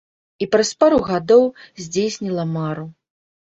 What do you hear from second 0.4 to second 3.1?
І праз пару гадоў здзейсніла мару.